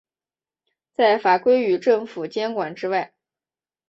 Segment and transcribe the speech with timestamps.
[0.93, 3.13] 在法规与政府监管之外。